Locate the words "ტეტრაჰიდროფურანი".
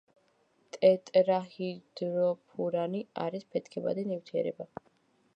0.75-3.01